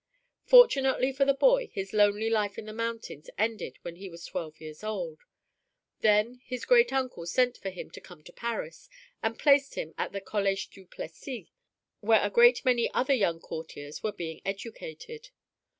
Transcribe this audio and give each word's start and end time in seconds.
Fortunately 0.47 1.13
for 1.13 1.25
the 1.25 1.33
boy 1.35 1.67
his 1.67 1.93
lonely 1.93 2.27
life 2.27 2.57
in 2.57 2.65
the 2.65 2.73
mountains 2.73 3.29
ended 3.37 3.77
when 3.83 3.97
he 3.97 4.09
was 4.09 4.25
twelve 4.25 4.59
years 4.59 4.83
old. 4.83 5.19
Then 5.99 6.41
his 6.43 6.65
great 6.65 6.91
uncle 6.91 7.27
sent 7.27 7.59
for 7.59 7.69
him 7.69 7.91
to 7.91 8.01
come 8.01 8.23
to 8.23 8.33
Paris, 8.33 8.89
and 9.21 9.37
placed 9.37 9.75
him 9.75 9.93
at 9.99 10.11
the 10.11 10.19
College 10.19 10.69
du 10.71 10.87
Plessis, 10.87 11.45
where 11.99 12.25
a 12.25 12.31
great 12.31 12.65
many 12.65 12.89
other 12.95 13.13
young 13.13 13.39
courtiers 13.39 14.01
were 14.01 14.11
being 14.11 14.41
educated. 14.43 15.29